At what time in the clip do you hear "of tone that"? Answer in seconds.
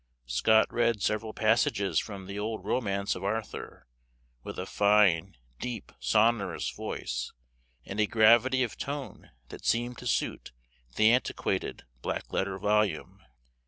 8.63-9.63